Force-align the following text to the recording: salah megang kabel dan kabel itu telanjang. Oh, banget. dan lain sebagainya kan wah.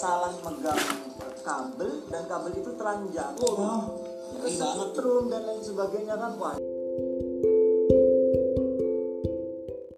salah 0.00 0.32
megang 0.40 0.80
kabel 1.44 2.08
dan 2.08 2.24
kabel 2.24 2.52
itu 2.56 2.72
telanjang. 2.72 3.36
Oh, 3.44 4.00
banget. 4.40 4.96
dan 5.28 5.42
lain 5.44 5.60
sebagainya 5.60 6.16
kan 6.16 6.32
wah. 6.40 6.56